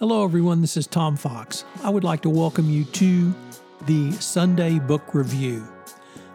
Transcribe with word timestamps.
Hello, 0.00 0.24
everyone. 0.24 0.60
This 0.60 0.76
is 0.76 0.88
Tom 0.88 1.16
Fox. 1.16 1.64
I 1.84 1.88
would 1.88 2.02
like 2.02 2.20
to 2.22 2.28
welcome 2.28 2.68
you 2.68 2.82
to 2.84 3.32
the 3.86 4.10
Sunday 4.10 4.80
Book 4.80 5.14
Review. 5.14 5.64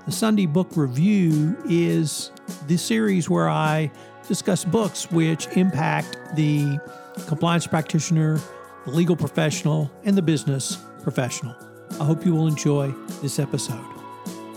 The 0.05 0.13
Sunday 0.13 0.45
Book 0.45 0.77
Review 0.77 1.57
is 1.65 2.31
the 2.67 2.77
series 2.77 3.29
where 3.29 3.49
I 3.49 3.91
discuss 4.29 4.63
books 4.63 5.11
which 5.11 5.47
impact 5.57 6.17
the 6.37 6.79
compliance 7.27 7.67
practitioner, 7.67 8.39
the 8.85 8.91
legal 8.91 9.17
professional, 9.17 9.91
and 10.05 10.15
the 10.15 10.21
business 10.21 10.77
professional. 11.03 11.53
I 11.99 12.05
hope 12.05 12.25
you 12.25 12.33
will 12.33 12.47
enjoy 12.47 12.91
this 13.21 13.39
episode. 13.39 13.85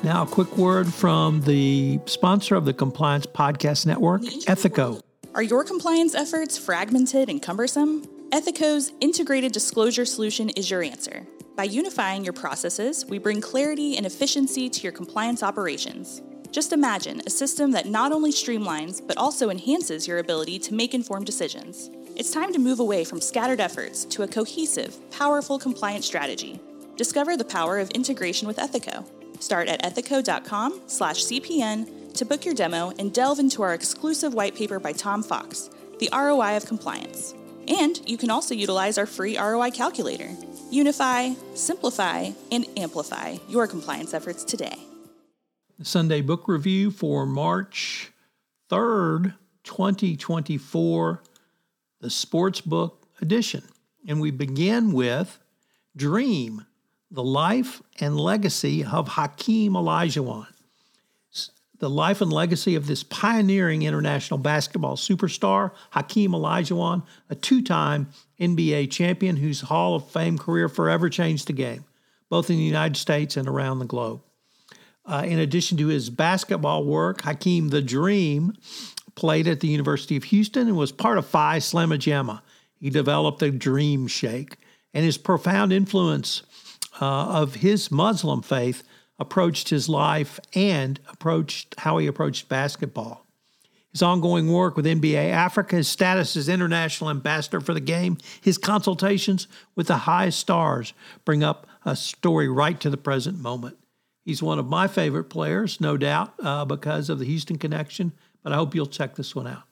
Now, 0.04 0.22
a 0.22 0.26
quick 0.26 0.56
word 0.56 0.86
from 0.86 1.40
the 1.40 1.98
sponsor 2.06 2.54
of 2.54 2.66
the 2.66 2.72
Compliance 2.72 3.26
Podcast 3.26 3.84
Network, 3.84 4.22
Ethico. 4.22 5.02
Are 5.34 5.42
your 5.42 5.64
compliance 5.64 6.14
efforts 6.14 6.56
fragmented 6.56 7.28
and 7.28 7.42
cumbersome? 7.42 8.06
Ethico's 8.32 8.92
integrated 9.02 9.52
disclosure 9.52 10.06
solution 10.06 10.48
is 10.50 10.70
your 10.70 10.82
answer. 10.82 11.26
By 11.54 11.64
unifying 11.64 12.24
your 12.24 12.32
processes, 12.32 13.04
we 13.04 13.18
bring 13.18 13.42
clarity 13.42 13.98
and 13.98 14.06
efficiency 14.06 14.70
to 14.70 14.82
your 14.82 14.92
compliance 14.92 15.42
operations. 15.42 16.22
Just 16.50 16.72
imagine 16.72 17.20
a 17.26 17.30
system 17.30 17.72
that 17.72 17.84
not 17.84 18.10
only 18.10 18.32
streamlines, 18.32 19.06
but 19.06 19.18
also 19.18 19.50
enhances 19.50 20.08
your 20.08 20.16
ability 20.16 20.58
to 20.60 20.72
make 20.72 20.94
informed 20.94 21.26
decisions. 21.26 21.90
It's 22.16 22.30
time 22.30 22.54
to 22.54 22.58
move 22.58 22.80
away 22.80 23.04
from 23.04 23.20
scattered 23.20 23.60
efforts 23.60 24.06
to 24.06 24.22
a 24.22 24.28
cohesive, 24.28 24.96
powerful 25.10 25.58
compliance 25.58 26.06
strategy. 26.06 26.58
Discover 26.96 27.36
the 27.36 27.44
power 27.44 27.80
of 27.80 27.90
integration 27.90 28.48
with 28.48 28.56
Ethico. 28.56 29.04
Start 29.42 29.68
at 29.68 29.82
ethico.com/cpn 29.82 32.14
to 32.14 32.24
book 32.24 32.46
your 32.46 32.54
demo 32.54 32.94
and 32.98 33.12
delve 33.12 33.40
into 33.40 33.60
our 33.60 33.74
exclusive 33.74 34.32
white 34.32 34.54
paper 34.54 34.80
by 34.80 34.92
Tom 34.92 35.22
Fox, 35.22 35.68
The 35.98 36.08
ROI 36.14 36.56
of 36.56 36.64
Compliance. 36.64 37.34
And 37.72 38.00
you 38.06 38.18
can 38.18 38.30
also 38.30 38.54
utilize 38.54 38.98
our 38.98 39.06
free 39.06 39.38
ROI 39.38 39.70
calculator. 39.70 40.28
Unify, 40.70 41.30
simplify, 41.54 42.30
and 42.50 42.66
amplify 42.76 43.38
your 43.48 43.66
compliance 43.66 44.12
efforts 44.12 44.44
today. 44.44 44.76
Sunday 45.82 46.20
Book 46.20 46.48
Review 46.48 46.90
for 46.90 47.24
March 47.24 48.12
3rd, 48.70 49.34
2024, 49.64 51.22
the 52.00 52.10
Sports 52.10 52.60
Book 52.60 53.06
Edition. 53.22 53.62
And 54.06 54.20
we 54.20 54.30
begin 54.30 54.92
with 54.92 55.38
Dream, 55.96 56.66
the 57.10 57.24
Life 57.24 57.80
and 58.00 58.20
Legacy 58.20 58.84
of 58.84 59.08
Hakeem 59.08 59.72
Olajuwon 59.72 60.46
the 61.82 61.90
life 61.90 62.20
and 62.20 62.32
legacy 62.32 62.76
of 62.76 62.86
this 62.86 63.02
pioneering 63.02 63.82
international 63.82 64.38
basketball 64.38 64.94
superstar, 64.94 65.72
Hakeem 65.90 66.30
Olajuwon, 66.30 67.02
a 67.28 67.34
two 67.34 67.60
time 67.60 68.06
NBA 68.40 68.88
champion 68.92 69.34
whose 69.34 69.62
Hall 69.62 69.96
of 69.96 70.08
Fame 70.08 70.38
career 70.38 70.68
forever 70.68 71.10
changed 71.10 71.48
the 71.48 71.52
game, 71.52 71.84
both 72.28 72.50
in 72.50 72.56
the 72.56 72.62
United 72.62 72.96
States 72.96 73.36
and 73.36 73.48
around 73.48 73.80
the 73.80 73.84
globe. 73.84 74.22
Uh, 75.04 75.24
in 75.26 75.40
addition 75.40 75.76
to 75.78 75.88
his 75.88 76.08
basketball 76.08 76.84
work, 76.84 77.22
Hakeem 77.22 77.70
the 77.70 77.82
Dream 77.82 78.52
played 79.16 79.48
at 79.48 79.58
the 79.58 79.66
University 79.66 80.16
of 80.16 80.22
Houston 80.22 80.68
and 80.68 80.76
was 80.76 80.92
part 80.92 81.18
of 81.18 81.26
Phi 81.26 81.58
Slama 81.58 81.98
Jama. 81.98 82.44
He 82.78 82.90
developed 82.90 83.40
the 83.40 83.50
Dream 83.50 84.06
Shake, 84.06 84.56
and 84.94 85.04
his 85.04 85.18
profound 85.18 85.72
influence 85.72 86.44
uh, 87.00 87.40
of 87.40 87.56
his 87.56 87.90
Muslim 87.90 88.40
faith 88.40 88.84
approached 89.22 89.68
his 89.68 89.88
life 89.88 90.40
and 90.52 90.98
approached 91.08 91.76
how 91.78 91.96
he 91.98 92.08
approached 92.08 92.48
basketball. 92.48 93.24
His 93.92 94.02
ongoing 94.02 94.50
work 94.52 94.76
with 94.76 94.84
NBA 94.84 95.30
Africa, 95.30 95.76
his 95.76 95.86
status 95.86 96.36
as 96.36 96.48
international 96.48 97.08
ambassador 97.08 97.60
for 97.60 97.72
the 97.72 97.80
game, 97.80 98.18
his 98.40 98.58
consultations 98.58 99.46
with 99.76 99.86
the 99.86 99.98
highest 99.98 100.40
stars 100.40 100.92
bring 101.24 101.44
up 101.44 101.68
a 101.84 101.94
story 101.94 102.48
right 102.48 102.80
to 102.80 102.90
the 102.90 102.96
present 102.96 103.38
moment. 103.38 103.78
He's 104.24 104.42
one 104.42 104.58
of 104.58 104.66
my 104.66 104.88
favorite 104.88 105.30
players, 105.30 105.80
no 105.80 105.96
doubt, 105.96 106.34
uh, 106.42 106.64
because 106.64 107.08
of 107.08 107.20
the 107.20 107.24
Houston 107.24 107.58
connection, 107.58 108.12
but 108.42 108.52
I 108.52 108.56
hope 108.56 108.74
you'll 108.74 108.86
check 108.86 109.14
this 109.14 109.36
one 109.36 109.46
out. 109.46 109.64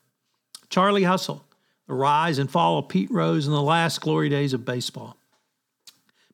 Charlie 0.69 1.03
Hustle, 1.03 1.44
the 1.89 1.94
rise 1.94 2.39
and 2.39 2.49
fall 2.49 2.78
of 2.78 2.89
Pete 2.89 3.10
Rose 3.10 3.49
in 3.49 3.53
the 3.53 3.60
last 3.60 4.00
glory 4.00 4.28
days 4.28 4.53
of 4.53 4.65
baseball. 4.65 5.16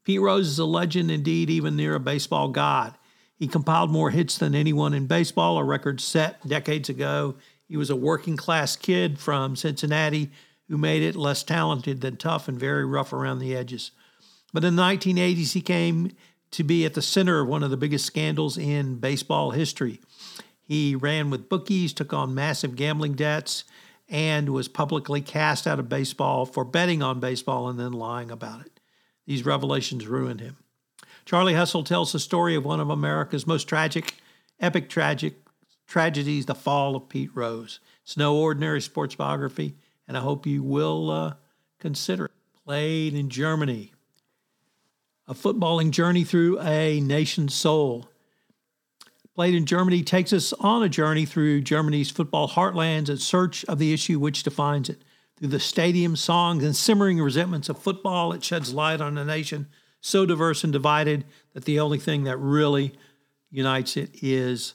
Pete 0.04 0.20
Rose 0.20 0.48
is 0.48 0.58
a 0.58 0.64
legend 0.64 1.10
indeed, 1.10 1.50
even 1.50 1.76
near 1.76 1.94
a 1.94 2.00
baseball 2.00 2.48
god. 2.48 2.94
He 3.38 3.48
compiled 3.48 3.90
more 3.90 4.10
hits 4.10 4.38
than 4.38 4.54
anyone 4.54 4.94
in 4.94 5.06
baseball, 5.06 5.58
a 5.58 5.64
record 5.64 6.00
set 6.00 6.46
decades 6.46 6.88
ago. 6.88 7.36
He 7.68 7.76
was 7.76 7.90
a 7.90 7.96
working 7.96 8.36
class 8.36 8.76
kid 8.76 9.18
from 9.18 9.56
Cincinnati 9.56 10.30
who 10.68 10.78
made 10.78 11.02
it 11.02 11.16
less 11.16 11.42
talented 11.42 12.00
than 12.00 12.16
tough 12.16 12.48
and 12.48 12.58
very 12.58 12.84
rough 12.84 13.12
around 13.12 13.38
the 13.38 13.54
edges. 13.54 13.90
But 14.52 14.64
in 14.64 14.76
the 14.76 14.82
1980s, 14.82 15.52
he 15.52 15.60
came 15.60 16.12
to 16.52 16.64
be 16.64 16.84
at 16.84 16.94
the 16.94 17.02
center 17.02 17.40
of 17.40 17.48
one 17.48 17.62
of 17.62 17.70
the 17.70 17.76
biggest 17.76 18.06
scandals 18.06 18.56
in 18.56 18.96
baseball 18.96 19.50
history. 19.50 20.00
He 20.62 20.96
ran 20.96 21.30
with 21.30 21.48
bookies, 21.48 21.92
took 21.92 22.12
on 22.12 22.34
massive 22.34 22.74
gambling 22.74 23.14
debts, 23.14 23.64
and 24.08 24.48
was 24.48 24.68
publicly 24.68 25.20
cast 25.20 25.66
out 25.66 25.78
of 25.78 25.88
baseball 25.88 26.46
for 26.46 26.64
betting 26.64 27.02
on 27.02 27.20
baseball 27.20 27.68
and 27.68 27.78
then 27.78 27.92
lying 27.92 28.30
about 28.30 28.64
it. 28.64 28.80
These 29.26 29.44
revelations 29.44 30.06
ruined 30.06 30.40
him. 30.40 30.56
Charlie 31.26 31.54
Hustle 31.54 31.82
tells 31.82 32.12
the 32.12 32.20
story 32.20 32.54
of 32.54 32.64
one 32.64 32.78
of 32.78 32.88
America's 32.88 33.48
most 33.48 33.64
tragic, 33.64 34.14
epic 34.60 34.88
tragic 34.88 35.34
tragedies, 35.84 36.46
the 36.46 36.54
fall 36.54 36.94
of 36.94 37.08
Pete 37.08 37.32
Rose. 37.34 37.80
It's 38.04 38.16
no 38.16 38.36
ordinary 38.36 38.80
sports 38.80 39.16
biography, 39.16 39.74
and 40.06 40.16
I 40.16 40.20
hope 40.20 40.46
you 40.46 40.62
will 40.62 41.10
uh, 41.10 41.34
consider 41.80 42.26
it. 42.26 42.30
Played 42.64 43.14
in 43.14 43.28
Germany. 43.28 43.92
A 45.26 45.34
footballing 45.34 45.90
journey 45.90 46.22
through 46.22 46.60
a 46.60 47.00
nation's 47.00 47.54
soul. 47.54 48.08
Played 49.34 49.56
in 49.56 49.66
Germany 49.66 50.04
takes 50.04 50.32
us 50.32 50.52
on 50.52 50.84
a 50.84 50.88
journey 50.88 51.26
through 51.26 51.62
Germany's 51.62 52.10
football 52.10 52.48
heartlands 52.48 53.08
in 53.08 53.16
search 53.16 53.64
of 53.64 53.80
the 53.80 53.92
issue 53.92 54.20
which 54.20 54.44
defines 54.44 54.88
it. 54.88 55.02
Through 55.36 55.48
the 55.48 55.60
stadium 55.60 56.14
songs 56.14 56.62
and 56.62 56.74
simmering 56.74 57.20
resentments 57.20 57.68
of 57.68 57.78
football, 57.78 58.32
it 58.32 58.44
sheds 58.44 58.72
light 58.72 59.00
on 59.00 59.18
a 59.18 59.24
nation 59.24 59.66
so 60.00 60.26
diverse 60.26 60.64
and 60.64 60.72
divided 60.72 61.24
that 61.54 61.64
the 61.64 61.80
only 61.80 61.98
thing 61.98 62.24
that 62.24 62.36
really 62.36 62.92
unites 63.50 63.96
it 63.96 64.10
is 64.22 64.74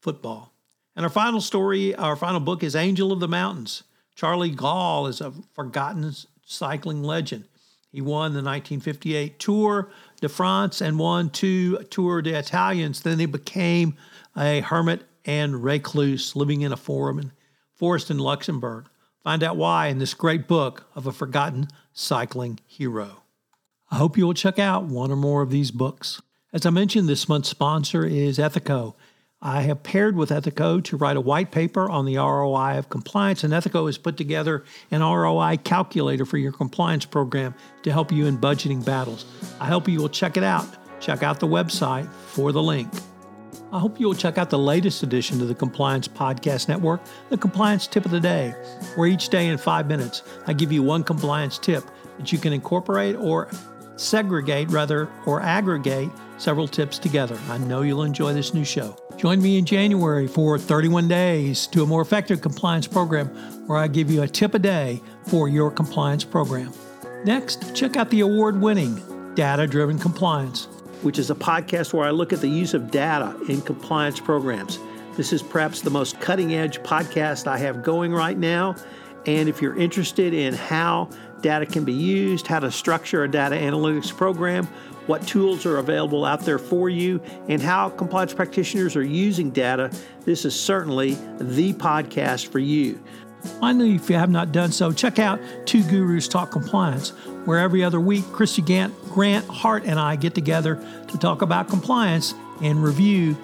football. 0.00 0.52
And 0.94 1.04
our 1.04 1.10
final 1.10 1.40
story, 1.40 1.94
our 1.94 2.16
final 2.16 2.40
book 2.40 2.62
is 2.62 2.74
Angel 2.74 3.12
of 3.12 3.20
the 3.20 3.28
Mountains. 3.28 3.82
Charly 4.14 4.50
Gaul 4.50 5.06
is 5.06 5.20
a 5.20 5.32
forgotten 5.52 6.14
cycling 6.44 7.02
legend. 7.02 7.44
He 7.90 8.00
won 8.00 8.32
the 8.32 8.42
1958 8.42 9.38
Tour 9.38 9.90
de 10.20 10.28
France 10.28 10.80
and 10.80 10.98
won 10.98 11.30
two 11.30 11.78
Tour 11.90 12.22
de. 12.22 12.40
Then 13.02 13.18
he 13.18 13.26
became 13.26 13.96
a 14.36 14.60
hermit 14.60 15.02
and 15.24 15.62
recluse 15.62 16.36
living 16.36 16.62
in 16.62 16.72
a 16.72 16.76
forest 16.76 18.10
in 18.10 18.18
Luxembourg. 18.18 18.86
Find 19.22 19.42
out 19.42 19.56
why 19.56 19.88
in 19.88 19.98
this 19.98 20.14
great 20.14 20.46
book 20.46 20.86
of 20.94 21.06
a 21.06 21.12
forgotten 21.12 21.68
cycling 21.92 22.60
hero. 22.66 23.22
I 23.90 23.96
hope 23.96 24.18
you 24.18 24.26
will 24.26 24.34
check 24.34 24.58
out 24.58 24.84
one 24.84 25.12
or 25.12 25.16
more 25.16 25.42
of 25.42 25.50
these 25.50 25.70
books. 25.70 26.20
As 26.52 26.66
I 26.66 26.70
mentioned, 26.70 27.08
this 27.08 27.28
month's 27.28 27.48
sponsor 27.48 28.04
is 28.04 28.38
Ethico. 28.38 28.94
I 29.40 29.60
have 29.60 29.82
paired 29.82 30.16
with 30.16 30.30
Ethico 30.30 30.82
to 30.82 30.96
write 30.96 31.16
a 31.16 31.20
white 31.20 31.52
paper 31.52 31.88
on 31.88 32.04
the 32.04 32.16
ROI 32.16 32.78
of 32.78 32.88
compliance, 32.88 33.44
and 33.44 33.52
Ethico 33.52 33.86
has 33.86 33.96
put 33.96 34.16
together 34.16 34.64
an 34.90 35.02
ROI 35.02 35.58
calculator 35.62 36.24
for 36.24 36.38
your 36.38 36.52
compliance 36.52 37.04
program 37.04 37.54
to 37.84 37.92
help 37.92 38.10
you 38.10 38.26
in 38.26 38.38
budgeting 38.38 38.84
battles. 38.84 39.24
I 39.60 39.66
hope 39.66 39.88
you 39.88 40.00
will 40.00 40.08
check 40.08 40.36
it 40.36 40.42
out. 40.42 40.66
Check 40.98 41.22
out 41.22 41.38
the 41.38 41.46
website 41.46 42.10
for 42.10 42.50
the 42.50 42.62
link. 42.62 42.88
I 43.72 43.78
hope 43.78 44.00
you 44.00 44.06
will 44.06 44.14
check 44.14 44.38
out 44.38 44.50
the 44.50 44.58
latest 44.58 45.02
edition 45.02 45.40
of 45.42 45.48
the 45.48 45.54
Compliance 45.54 46.08
Podcast 46.08 46.68
Network, 46.68 47.02
the 47.28 47.36
Compliance 47.36 47.86
Tip 47.86 48.04
of 48.04 48.10
the 48.10 48.20
Day, 48.20 48.50
where 48.94 49.06
each 49.06 49.28
day 49.28 49.48
in 49.48 49.58
five 49.58 49.86
minutes 49.86 50.22
I 50.46 50.54
give 50.54 50.72
you 50.72 50.82
one 50.82 51.04
compliance 51.04 51.58
tip 51.58 51.84
that 52.16 52.32
you 52.32 52.38
can 52.38 52.52
incorporate 52.52 53.16
or 53.16 53.48
segregate 53.96 54.70
rather 54.70 55.08
or 55.26 55.40
aggregate 55.40 56.10
several 56.38 56.68
tips 56.68 56.98
together. 56.98 57.38
I 57.48 57.58
know 57.58 57.82
you'll 57.82 58.02
enjoy 58.02 58.32
this 58.32 58.54
new 58.54 58.64
show. 58.64 58.96
Join 59.16 59.40
me 59.40 59.58
in 59.58 59.64
January 59.64 60.26
for 60.26 60.58
31 60.58 61.08
days 61.08 61.66
to 61.68 61.82
a 61.82 61.86
more 61.86 62.02
effective 62.02 62.40
compliance 62.40 62.86
program 62.86 63.28
where 63.66 63.78
I 63.78 63.88
give 63.88 64.10
you 64.10 64.22
a 64.22 64.28
tip 64.28 64.54
a 64.54 64.58
day 64.58 65.00
for 65.26 65.48
your 65.48 65.70
compliance 65.70 66.24
program. 66.24 66.72
Next, 67.24 67.74
check 67.74 67.96
out 67.96 68.10
the 68.10 68.20
award 68.20 68.60
winning 68.60 69.02
Data 69.34 69.66
Driven 69.66 69.98
Compliance, 69.98 70.66
which 71.02 71.18
is 71.18 71.30
a 71.30 71.34
podcast 71.34 71.92
where 71.92 72.06
I 72.06 72.10
look 72.10 72.32
at 72.32 72.40
the 72.40 72.48
use 72.48 72.74
of 72.74 72.90
data 72.90 73.36
in 73.48 73.62
compliance 73.62 74.20
programs. 74.20 74.78
This 75.16 75.32
is 75.32 75.42
perhaps 75.42 75.80
the 75.80 75.90
most 75.90 76.20
cutting 76.20 76.54
edge 76.54 76.80
podcast 76.80 77.46
I 77.46 77.56
have 77.56 77.82
going 77.82 78.12
right 78.12 78.36
now. 78.36 78.76
And 79.26 79.48
if 79.48 79.60
you're 79.60 79.76
interested 79.76 80.32
in 80.32 80.54
how 80.54 81.10
data 81.40 81.66
can 81.66 81.84
be 81.84 81.92
used, 81.92 82.46
how 82.46 82.60
to 82.60 82.70
structure 82.70 83.24
a 83.24 83.30
data 83.30 83.56
analytics 83.56 84.16
program, 84.16 84.66
what 85.06 85.26
tools 85.26 85.66
are 85.66 85.78
available 85.78 86.24
out 86.24 86.40
there 86.40 86.58
for 86.58 86.88
you, 86.88 87.20
and 87.48 87.60
how 87.60 87.88
compliance 87.90 88.32
practitioners 88.32 88.96
are 88.96 89.04
using 89.04 89.50
data, 89.50 89.90
this 90.24 90.44
is 90.44 90.58
certainly 90.58 91.16
the 91.38 91.72
podcast 91.74 92.48
for 92.48 92.58
you. 92.58 93.00
Finally, 93.60 93.94
if 93.94 94.10
you 94.10 94.16
have 94.16 94.30
not 94.30 94.50
done 94.50 94.72
so, 94.72 94.90
check 94.90 95.18
out 95.18 95.40
Two 95.66 95.82
Gurus 95.84 96.28
Talk 96.28 96.50
Compliance, 96.50 97.10
where 97.44 97.58
every 97.58 97.84
other 97.84 98.00
week, 98.00 98.24
Kristy 98.24 98.64
Gant, 98.64 98.92
Grant 99.10 99.46
Hart 99.46 99.84
and 99.84 100.00
I 100.00 100.16
get 100.16 100.34
together 100.34 100.82
to 101.08 101.18
talk 101.18 101.42
about 101.42 101.68
compliance 101.68 102.34
and 102.62 102.82
review 102.82 103.34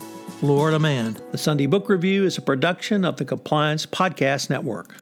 Florida 0.40 0.81
Man. 0.81 1.17
The 1.31 1.38
Sunday 1.38 1.67
Book 1.67 1.88
Review 1.88 2.25
is 2.25 2.37
a 2.37 2.43
production 2.43 3.05
of 3.05 3.17
the 3.17 3.25
Compliance 3.25 3.87
Podcast 3.87 4.50
Network. 4.50 5.02